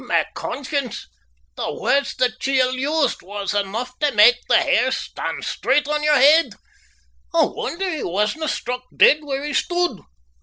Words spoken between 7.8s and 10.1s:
he wasna struck deid where he stood.